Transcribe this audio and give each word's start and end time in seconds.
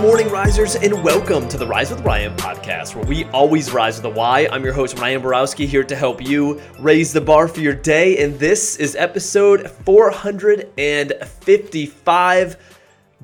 risers, 0.00 0.76
and 0.76 1.04
welcome 1.04 1.46
to 1.46 1.58
the 1.58 1.66
Rise 1.66 1.90
with 1.90 2.00
Ryan 2.00 2.34
podcast, 2.36 2.94
where 2.94 3.04
we 3.04 3.24
always 3.26 3.70
rise 3.70 3.96
with 3.96 4.06
a 4.06 4.10
Y. 4.10 4.48
I'm 4.50 4.64
your 4.64 4.72
host, 4.72 4.98
Ryan 4.98 5.20
Borowski, 5.20 5.66
here 5.66 5.84
to 5.84 5.94
help 5.94 6.26
you 6.26 6.58
raise 6.78 7.12
the 7.12 7.20
bar 7.20 7.46
for 7.46 7.60
your 7.60 7.74
day. 7.74 8.24
And 8.24 8.38
this 8.38 8.76
is 8.76 8.96
episode 8.96 9.70
455. 9.70 12.56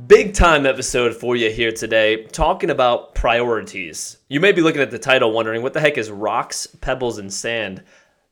Big 0.07 0.35
time 0.35 0.67
episode 0.67 1.17
for 1.17 1.35
you 1.35 1.51
here 1.51 1.73
today, 1.73 2.25
talking 2.25 2.69
about 2.69 3.15
priorities. 3.15 4.19
You 4.29 4.41
may 4.41 4.53
be 4.53 4.61
looking 4.61 4.83
at 4.83 4.91
the 4.91 4.99
title 4.99 5.33
wondering 5.33 5.63
what 5.63 5.73
the 5.73 5.81
heck 5.81 5.97
is 5.97 6.11
rocks, 6.11 6.67
pebbles, 6.67 7.17
and 7.17 7.33
sand? 7.33 7.83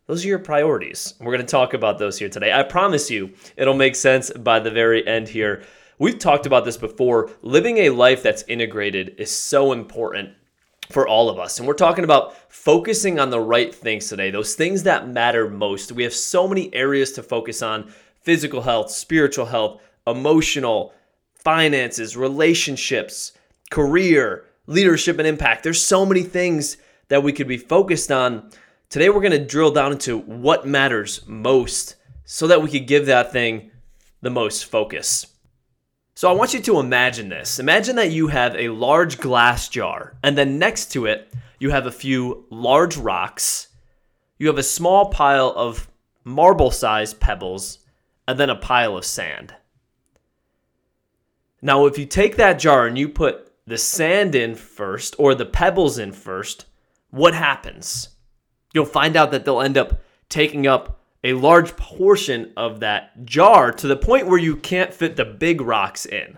Those 0.06 0.22
are 0.22 0.28
your 0.28 0.38
priorities. 0.38 1.14
We're 1.18 1.32
going 1.32 1.40
to 1.40 1.46
talk 1.46 1.72
about 1.72 1.98
those 1.98 2.18
here 2.18 2.28
today. 2.28 2.52
I 2.52 2.62
promise 2.62 3.10
you, 3.10 3.32
it'll 3.56 3.72
make 3.72 3.96
sense 3.96 4.30
by 4.30 4.60
the 4.60 4.70
very 4.70 5.06
end 5.06 5.28
here. 5.28 5.62
We've 5.98 6.18
talked 6.18 6.46
about 6.46 6.64
this 6.64 6.76
before. 6.76 7.30
Living 7.42 7.78
a 7.78 7.90
life 7.90 8.22
that's 8.22 8.42
integrated 8.48 9.14
is 9.18 9.30
so 9.30 9.72
important 9.72 10.30
for 10.90 11.06
all 11.06 11.28
of 11.30 11.38
us. 11.38 11.58
And 11.58 11.68
we're 11.68 11.74
talking 11.74 12.04
about 12.04 12.34
focusing 12.52 13.18
on 13.18 13.30
the 13.30 13.40
right 13.40 13.74
things 13.74 14.08
today, 14.08 14.30
those 14.30 14.54
things 14.54 14.82
that 14.82 15.08
matter 15.08 15.48
most. 15.48 15.92
We 15.92 16.02
have 16.02 16.12
so 16.12 16.48
many 16.48 16.74
areas 16.74 17.12
to 17.12 17.22
focus 17.22 17.62
on 17.62 17.92
physical 18.20 18.62
health, 18.62 18.90
spiritual 18.90 19.46
health, 19.46 19.80
emotional, 20.06 20.92
finances, 21.34 22.16
relationships, 22.16 23.32
career, 23.70 24.46
leadership, 24.66 25.18
and 25.18 25.28
impact. 25.28 25.62
There's 25.62 25.84
so 25.84 26.04
many 26.04 26.22
things 26.22 26.76
that 27.08 27.22
we 27.22 27.32
could 27.32 27.48
be 27.48 27.58
focused 27.58 28.10
on. 28.10 28.50
Today, 28.88 29.10
we're 29.10 29.20
going 29.20 29.32
to 29.32 29.44
drill 29.44 29.70
down 29.70 29.92
into 29.92 30.18
what 30.18 30.66
matters 30.66 31.26
most 31.26 31.96
so 32.24 32.46
that 32.46 32.62
we 32.62 32.70
could 32.70 32.86
give 32.86 33.06
that 33.06 33.32
thing 33.32 33.70
the 34.22 34.30
most 34.30 34.64
focus. 34.64 35.33
So 36.16 36.30
I 36.30 36.32
want 36.32 36.54
you 36.54 36.60
to 36.60 36.78
imagine 36.78 37.28
this. 37.28 37.58
Imagine 37.58 37.96
that 37.96 38.12
you 38.12 38.28
have 38.28 38.54
a 38.54 38.68
large 38.68 39.18
glass 39.18 39.68
jar, 39.68 40.16
and 40.22 40.38
then 40.38 40.60
next 40.60 40.92
to 40.92 41.06
it, 41.06 41.34
you 41.58 41.70
have 41.70 41.86
a 41.86 41.92
few 41.92 42.46
large 42.50 42.96
rocks. 42.96 43.68
You 44.38 44.46
have 44.46 44.58
a 44.58 44.62
small 44.62 45.10
pile 45.10 45.52
of 45.56 45.90
marble 46.22 46.70
sized 46.70 47.18
pebbles, 47.18 47.80
and 48.28 48.38
then 48.38 48.48
a 48.48 48.56
pile 48.56 48.96
of 48.96 49.04
sand. 49.04 49.54
Now, 51.60 51.86
if 51.86 51.98
you 51.98 52.06
take 52.06 52.36
that 52.36 52.60
jar 52.60 52.86
and 52.86 52.96
you 52.96 53.08
put 53.08 53.50
the 53.66 53.78
sand 53.78 54.34
in 54.34 54.54
first 54.54 55.16
or 55.18 55.34
the 55.34 55.46
pebbles 55.46 55.98
in 55.98 56.12
first, 56.12 56.66
what 57.10 57.34
happens? 57.34 58.10
You'll 58.72 58.84
find 58.84 59.16
out 59.16 59.32
that 59.32 59.44
they'll 59.44 59.62
end 59.62 59.78
up 59.78 60.00
taking 60.28 60.66
up 60.66 61.00
a 61.24 61.32
large 61.32 61.74
portion 61.76 62.52
of 62.54 62.80
that 62.80 63.24
jar 63.24 63.72
to 63.72 63.88
the 63.88 63.96
point 63.96 64.26
where 64.26 64.38
you 64.38 64.54
can't 64.54 64.92
fit 64.92 65.16
the 65.16 65.24
big 65.24 65.62
rocks 65.62 66.04
in. 66.04 66.36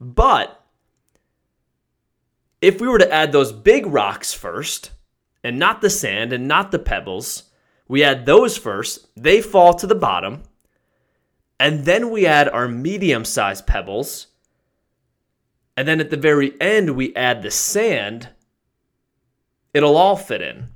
But 0.00 0.64
if 2.62 2.80
we 2.80 2.88
were 2.88 2.98
to 2.98 3.12
add 3.12 3.30
those 3.30 3.52
big 3.52 3.86
rocks 3.86 4.32
first, 4.32 4.90
and 5.44 5.58
not 5.58 5.82
the 5.82 5.90
sand 5.90 6.32
and 6.32 6.48
not 6.48 6.72
the 6.72 6.78
pebbles, 6.78 7.44
we 7.86 8.02
add 8.02 8.24
those 8.24 8.56
first, 8.56 9.08
they 9.14 9.42
fall 9.42 9.74
to 9.74 9.86
the 9.86 9.94
bottom, 9.94 10.42
and 11.60 11.84
then 11.84 12.10
we 12.10 12.24
add 12.24 12.48
our 12.48 12.66
medium 12.66 13.26
sized 13.26 13.66
pebbles, 13.66 14.28
and 15.76 15.86
then 15.86 16.00
at 16.00 16.08
the 16.08 16.16
very 16.16 16.58
end, 16.62 16.96
we 16.96 17.14
add 17.14 17.42
the 17.42 17.50
sand, 17.50 18.30
it'll 19.74 19.98
all 19.98 20.16
fit 20.16 20.40
in 20.40 20.70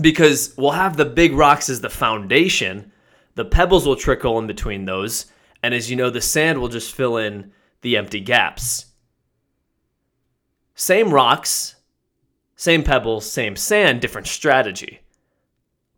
because 0.00 0.54
we'll 0.56 0.72
have 0.72 0.96
the 0.96 1.04
big 1.04 1.32
rocks 1.32 1.68
as 1.68 1.80
the 1.80 1.90
foundation. 1.90 2.92
The 3.34 3.44
pebbles 3.44 3.86
will 3.86 3.96
trickle 3.96 4.38
in 4.38 4.46
between 4.46 4.84
those. 4.84 5.26
And 5.62 5.74
as 5.74 5.90
you 5.90 5.96
know, 5.96 6.10
the 6.10 6.20
sand 6.20 6.60
will 6.60 6.68
just 6.68 6.94
fill 6.94 7.16
in 7.16 7.52
the 7.82 7.96
empty 7.96 8.20
gaps. 8.20 8.86
Same 10.74 11.12
rocks, 11.12 11.76
same 12.56 12.82
pebbles, 12.82 13.30
same 13.30 13.56
sand, 13.56 14.00
different 14.00 14.26
strategy. 14.26 15.00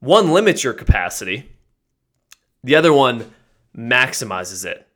One 0.01 0.33
limits 0.33 0.65
your 0.65 0.73
capacity, 0.73 1.49
the 2.65 2.75
other 2.75 2.93
one 2.93 3.33
maximizes 3.77 4.65
it. 4.65 4.87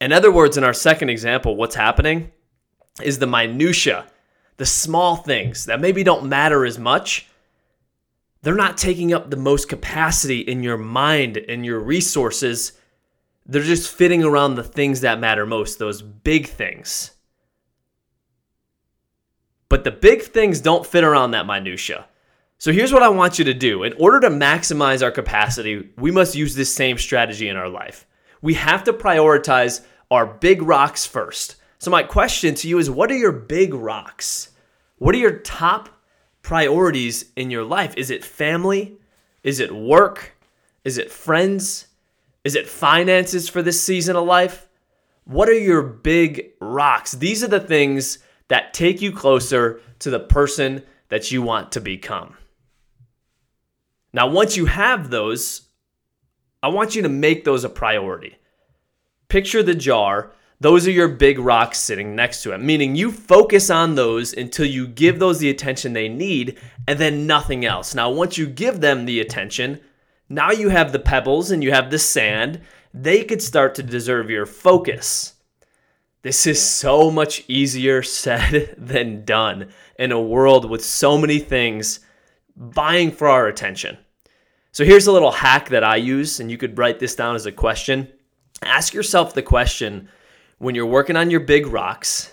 In 0.00 0.12
other 0.12 0.32
words, 0.32 0.56
in 0.56 0.64
our 0.64 0.72
second 0.72 1.10
example, 1.10 1.56
what's 1.56 1.74
happening 1.74 2.32
is 3.02 3.18
the 3.18 3.26
minutia, 3.26 4.06
the 4.56 4.66
small 4.66 5.16
things 5.16 5.66
that 5.66 5.80
maybe 5.80 6.02
don't 6.02 6.26
matter 6.26 6.64
as 6.64 6.78
much 6.78 7.26
they're 8.44 8.54
not 8.54 8.76
taking 8.76 9.14
up 9.14 9.30
the 9.30 9.38
most 9.38 9.70
capacity 9.70 10.40
in 10.40 10.62
your 10.62 10.76
mind 10.76 11.38
and 11.38 11.64
your 11.64 11.80
resources. 11.80 12.72
They're 13.46 13.62
just 13.62 13.90
fitting 13.90 14.22
around 14.22 14.54
the 14.54 14.62
things 14.62 15.00
that 15.00 15.18
matter 15.18 15.46
most, 15.46 15.78
those 15.78 16.02
big 16.02 16.48
things. 16.48 17.12
But 19.70 19.84
the 19.84 19.90
big 19.90 20.22
things 20.22 20.60
don't 20.60 20.86
fit 20.86 21.04
around 21.04 21.30
that 21.30 21.46
minutia. 21.46 22.06
So 22.58 22.70
here's 22.70 22.92
what 22.92 23.02
I 23.02 23.08
want 23.08 23.38
you 23.38 23.46
to 23.46 23.54
do. 23.54 23.82
In 23.82 23.94
order 23.94 24.20
to 24.20 24.28
maximize 24.28 25.02
our 25.02 25.10
capacity, 25.10 25.88
we 25.96 26.10
must 26.10 26.36
use 26.36 26.54
this 26.54 26.72
same 26.72 26.98
strategy 26.98 27.48
in 27.48 27.56
our 27.56 27.68
life. 27.68 28.06
We 28.42 28.54
have 28.54 28.84
to 28.84 28.92
prioritize 28.92 29.80
our 30.10 30.26
big 30.26 30.60
rocks 30.60 31.06
first. 31.06 31.56
So 31.78 31.90
my 31.90 32.02
question 32.02 32.54
to 32.56 32.68
you 32.68 32.78
is 32.78 32.90
what 32.90 33.10
are 33.10 33.16
your 33.16 33.32
big 33.32 33.72
rocks? 33.72 34.50
What 34.98 35.14
are 35.14 35.18
your 35.18 35.38
top 35.38 35.88
priorities 36.44 37.24
in 37.34 37.50
your 37.50 37.64
life? 37.64 37.94
Is 37.96 38.10
it 38.10 38.24
family? 38.24 38.96
Is 39.42 39.58
it 39.58 39.74
work? 39.74 40.36
Is 40.84 40.98
it 40.98 41.10
friends? 41.10 41.88
Is 42.44 42.54
it 42.54 42.68
finances 42.68 43.48
for 43.48 43.62
this 43.62 43.82
season 43.82 44.14
of 44.14 44.26
life? 44.26 44.68
What 45.24 45.48
are 45.48 45.58
your 45.58 45.82
big 45.82 46.50
rocks? 46.60 47.12
These 47.12 47.42
are 47.42 47.48
the 47.48 47.58
things 47.58 48.18
that 48.48 48.74
take 48.74 49.00
you 49.00 49.10
closer 49.10 49.80
to 50.00 50.10
the 50.10 50.20
person 50.20 50.82
that 51.08 51.32
you 51.32 51.40
want 51.40 51.72
to 51.72 51.80
become. 51.80 52.36
Now, 54.12 54.28
once 54.28 54.56
you 54.56 54.66
have 54.66 55.10
those, 55.10 55.62
I 56.62 56.68
want 56.68 56.94
you 56.94 57.02
to 57.02 57.08
make 57.08 57.44
those 57.44 57.64
a 57.64 57.70
priority. 57.70 58.36
Picture 59.28 59.62
the 59.62 59.74
jar 59.74 60.32
those 60.64 60.88
are 60.88 60.92
your 60.92 61.08
big 61.08 61.38
rocks 61.38 61.78
sitting 61.78 62.16
next 62.16 62.42
to 62.42 62.54
it, 62.54 62.58
meaning 62.58 62.96
you 62.96 63.12
focus 63.12 63.68
on 63.68 63.96
those 63.96 64.32
until 64.32 64.64
you 64.64 64.86
give 64.86 65.18
those 65.18 65.38
the 65.38 65.50
attention 65.50 65.92
they 65.92 66.08
need 66.08 66.58
and 66.88 66.98
then 66.98 67.26
nothing 67.26 67.66
else. 67.66 67.94
Now, 67.94 68.10
once 68.10 68.38
you 68.38 68.46
give 68.46 68.80
them 68.80 69.04
the 69.04 69.20
attention, 69.20 69.78
now 70.30 70.52
you 70.52 70.70
have 70.70 70.90
the 70.90 70.98
pebbles 70.98 71.50
and 71.50 71.62
you 71.62 71.72
have 71.72 71.90
the 71.90 71.98
sand. 71.98 72.62
They 72.94 73.24
could 73.24 73.42
start 73.42 73.74
to 73.74 73.82
deserve 73.82 74.30
your 74.30 74.46
focus. 74.46 75.34
This 76.22 76.46
is 76.46 76.64
so 76.64 77.10
much 77.10 77.44
easier 77.46 78.02
said 78.22 78.74
than 78.78 79.26
done 79.26 79.68
in 79.98 80.12
a 80.12 80.22
world 80.22 80.70
with 80.70 80.82
so 80.82 81.18
many 81.18 81.40
things 81.40 82.00
vying 82.56 83.10
for 83.10 83.28
our 83.28 83.48
attention. 83.48 83.98
So 84.72 84.86
here's 84.86 85.08
a 85.08 85.12
little 85.12 85.30
hack 85.30 85.68
that 85.68 85.84
I 85.84 85.96
use, 85.96 86.40
and 86.40 86.50
you 86.50 86.56
could 86.56 86.78
write 86.78 87.00
this 87.00 87.14
down 87.14 87.34
as 87.34 87.44
a 87.44 87.52
question. 87.52 88.08
Ask 88.62 88.94
yourself 88.94 89.34
the 89.34 89.42
question 89.42 90.08
when 90.58 90.74
you're 90.74 90.86
working 90.86 91.16
on 91.16 91.30
your 91.30 91.40
big 91.40 91.66
rocks 91.66 92.30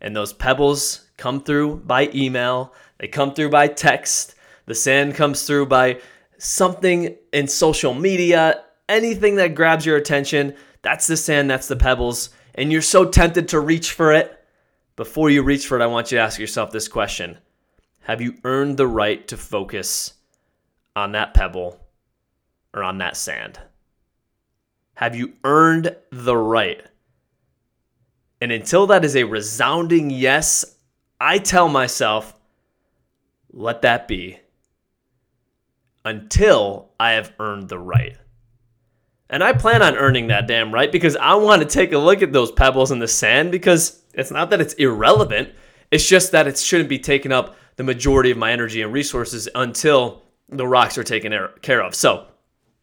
and 0.00 0.14
those 0.14 0.32
pebbles 0.32 1.08
come 1.16 1.42
through 1.42 1.76
by 1.76 2.10
email, 2.14 2.72
they 2.98 3.08
come 3.08 3.34
through 3.34 3.50
by 3.50 3.68
text, 3.68 4.34
the 4.66 4.74
sand 4.74 5.14
comes 5.14 5.44
through 5.44 5.66
by 5.66 6.00
something 6.38 7.16
in 7.32 7.46
social 7.46 7.94
media, 7.94 8.64
anything 8.88 9.36
that 9.36 9.54
grabs 9.54 9.86
your 9.86 9.96
attention, 9.96 10.54
that's 10.82 11.06
the 11.06 11.16
sand, 11.16 11.50
that's 11.50 11.68
the 11.68 11.76
pebbles, 11.76 12.30
and 12.54 12.70
you're 12.70 12.82
so 12.82 13.04
tempted 13.04 13.48
to 13.48 13.60
reach 13.60 13.92
for 13.92 14.12
it. 14.12 14.38
Before 14.96 15.30
you 15.30 15.42
reach 15.42 15.66
for 15.66 15.78
it, 15.78 15.82
I 15.82 15.86
want 15.86 16.12
you 16.12 16.18
to 16.18 16.22
ask 16.22 16.38
yourself 16.38 16.70
this 16.70 16.88
question 16.88 17.38
Have 18.02 18.20
you 18.20 18.34
earned 18.44 18.76
the 18.76 18.86
right 18.86 19.26
to 19.28 19.36
focus 19.36 20.14
on 20.94 21.12
that 21.12 21.34
pebble 21.34 21.80
or 22.74 22.82
on 22.82 22.98
that 22.98 23.16
sand? 23.16 23.58
Have 24.94 25.16
you 25.16 25.32
earned 25.44 25.96
the 26.10 26.36
right? 26.36 26.82
And 28.42 28.50
until 28.50 28.88
that 28.88 29.04
is 29.04 29.14
a 29.14 29.22
resounding 29.22 30.10
yes, 30.10 30.64
I 31.20 31.38
tell 31.38 31.68
myself, 31.68 32.34
let 33.52 33.82
that 33.82 34.08
be 34.08 34.40
until 36.04 36.90
I 36.98 37.12
have 37.12 37.32
earned 37.38 37.68
the 37.68 37.78
right. 37.78 38.16
And 39.30 39.44
I 39.44 39.52
plan 39.52 39.80
on 39.80 39.94
earning 39.94 40.26
that 40.26 40.48
damn 40.48 40.74
right 40.74 40.90
because 40.90 41.14
I 41.14 41.36
want 41.36 41.62
to 41.62 41.68
take 41.68 41.92
a 41.92 41.98
look 41.98 42.20
at 42.20 42.32
those 42.32 42.50
pebbles 42.50 42.90
in 42.90 42.98
the 42.98 43.06
sand 43.06 43.52
because 43.52 44.02
it's 44.12 44.32
not 44.32 44.50
that 44.50 44.60
it's 44.60 44.74
irrelevant, 44.74 45.50
it's 45.92 46.08
just 46.08 46.32
that 46.32 46.48
it 46.48 46.58
shouldn't 46.58 46.88
be 46.88 46.98
taking 46.98 47.30
up 47.30 47.54
the 47.76 47.84
majority 47.84 48.32
of 48.32 48.38
my 48.38 48.50
energy 48.50 48.82
and 48.82 48.92
resources 48.92 49.48
until 49.54 50.20
the 50.48 50.66
rocks 50.66 50.98
are 50.98 51.04
taken 51.04 51.32
care 51.60 51.80
of. 51.80 51.94
So, 51.94 52.26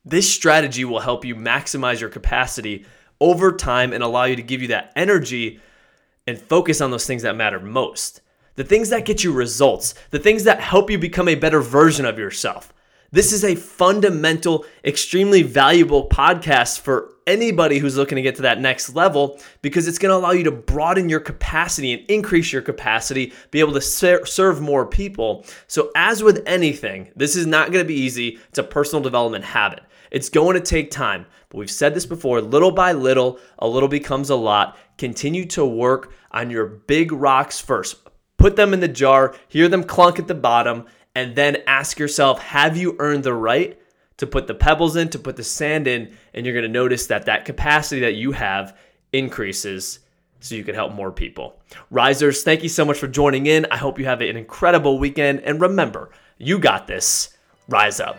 this 0.05 0.33
strategy 0.33 0.85
will 0.85 1.01
help 1.01 1.25
you 1.25 1.35
maximize 1.35 1.99
your 1.99 2.09
capacity 2.09 2.85
over 3.21 3.51
time 3.51 3.93
and 3.93 4.03
allow 4.03 4.25
you 4.25 4.35
to 4.35 4.41
give 4.41 4.61
you 4.61 4.69
that 4.69 4.91
energy 4.95 5.59
and 6.27 6.39
focus 6.39 6.81
on 6.81 6.91
those 6.91 7.05
things 7.05 7.23
that 7.23 7.35
matter 7.35 7.59
most. 7.59 8.21
The 8.55 8.63
things 8.63 8.89
that 8.89 9.05
get 9.05 9.23
you 9.23 9.31
results, 9.31 9.95
the 10.11 10.19
things 10.19 10.43
that 10.43 10.59
help 10.59 10.89
you 10.89 10.97
become 10.97 11.27
a 11.27 11.35
better 11.35 11.61
version 11.61 12.05
of 12.05 12.19
yourself. 12.19 12.73
This 13.11 13.33
is 13.33 13.43
a 13.43 13.55
fundamental, 13.55 14.65
extremely 14.85 15.41
valuable 15.41 16.07
podcast 16.09 16.81
for 16.81 17.15
anybody 17.25 17.79
who's 17.79 17.97
looking 17.97 18.17
to 18.17 18.21
get 18.21 18.35
to 18.35 18.43
that 18.43 18.59
next 18.59 18.95
level 18.95 19.39
because 19.63 19.87
it's 19.87 19.97
going 19.97 20.11
to 20.11 20.15
allow 20.15 20.31
you 20.31 20.43
to 20.43 20.51
broaden 20.51 21.09
your 21.09 21.19
capacity 21.19 21.93
and 21.93 22.07
increase 22.09 22.53
your 22.53 22.61
capacity, 22.61 23.33
be 23.49 23.59
able 23.59 23.73
to 23.73 23.81
ser- 23.81 24.25
serve 24.27 24.61
more 24.61 24.85
people. 24.85 25.43
So, 25.67 25.91
as 25.95 26.21
with 26.21 26.43
anything, 26.45 27.11
this 27.15 27.35
is 27.35 27.47
not 27.47 27.71
going 27.71 27.83
to 27.83 27.87
be 27.87 27.99
easy. 27.99 28.39
It's 28.49 28.59
a 28.59 28.63
personal 28.63 29.01
development 29.01 29.45
habit. 29.45 29.81
It's 30.11 30.29
going 30.29 30.55
to 30.55 30.61
take 30.61 30.91
time. 30.91 31.25
But 31.49 31.57
we've 31.57 31.71
said 31.71 31.93
this 31.93 32.05
before 32.05 32.41
little 32.41 32.71
by 32.71 32.91
little, 32.93 33.39
a 33.57 33.67
little 33.67 33.89
becomes 33.89 34.29
a 34.29 34.35
lot. 34.35 34.77
Continue 34.97 35.45
to 35.47 35.65
work 35.65 36.13
on 36.31 36.49
your 36.49 36.65
big 36.65 37.11
rocks 37.11 37.59
first. 37.59 37.97
Put 38.37 38.55
them 38.55 38.73
in 38.73 38.79
the 38.79 38.87
jar, 38.87 39.35
hear 39.47 39.67
them 39.67 39.83
clunk 39.83 40.19
at 40.19 40.27
the 40.27 40.35
bottom, 40.35 40.85
and 41.15 41.35
then 41.35 41.57
ask 41.67 41.99
yourself 41.99 42.39
have 42.39 42.77
you 42.77 42.95
earned 42.99 43.23
the 43.23 43.33
right 43.33 43.79
to 44.17 44.27
put 44.27 44.47
the 44.47 44.53
pebbles 44.53 44.95
in, 44.95 45.09
to 45.09 45.19
put 45.19 45.35
the 45.35 45.43
sand 45.43 45.87
in? 45.87 46.15
And 46.33 46.45
you're 46.45 46.53
going 46.53 46.63
to 46.63 46.69
notice 46.69 47.07
that 47.07 47.25
that 47.25 47.45
capacity 47.45 48.01
that 48.01 48.15
you 48.15 48.31
have 48.31 48.77
increases 49.11 49.99
so 50.39 50.55
you 50.55 50.63
can 50.63 50.75
help 50.75 50.93
more 50.93 51.11
people. 51.11 51.61
Risers, 51.89 52.43
thank 52.43 52.63
you 52.63 52.69
so 52.69 52.85
much 52.85 52.97
for 52.97 53.07
joining 53.07 53.47
in. 53.47 53.65
I 53.71 53.77
hope 53.77 53.99
you 53.99 54.05
have 54.05 54.21
an 54.21 54.37
incredible 54.37 54.99
weekend. 54.99 55.41
And 55.41 55.59
remember, 55.59 56.11
you 56.37 56.59
got 56.59 56.87
this. 56.87 57.35
Rise 57.67 57.99
up. 57.99 58.17